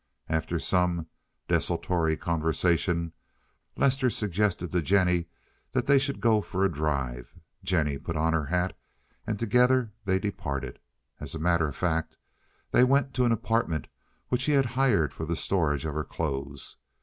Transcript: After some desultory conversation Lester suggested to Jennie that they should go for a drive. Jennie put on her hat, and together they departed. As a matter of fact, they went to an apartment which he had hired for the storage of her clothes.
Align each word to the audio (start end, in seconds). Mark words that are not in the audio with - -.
After 0.29 0.57
some 0.57 1.05
desultory 1.47 2.17
conversation 2.17 3.13
Lester 3.77 4.09
suggested 4.09 4.71
to 4.71 4.81
Jennie 4.81 5.27
that 5.73 5.85
they 5.85 5.99
should 5.99 6.19
go 6.19 6.41
for 6.41 6.65
a 6.65 6.71
drive. 6.71 7.35
Jennie 7.63 7.99
put 7.99 8.15
on 8.15 8.33
her 8.33 8.45
hat, 8.47 8.75
and 9.27 9.37
together 9.39 9.91
they 10.05 10.17
departed. 10.17 10.79
As 11.19 11.35
a 11.35 11.39
matter 11.39 11.67
of 11.67 11.75
fact, 11.75 12.17
they 12.71 12.83
went 12.83 13.13
to 13.13 13.25
an 13.25 13.31
apartment 13.31 13.85
which 14.29 14.45
he 14.45 14.53
had 14.53 14.65
hired 14.65 15.13
for 15.13 15.27
the 15.27 15.35
storage 15.35 15.85
of 15.85 15.93
her 15.93 16.03
clothes. 16.03 16.77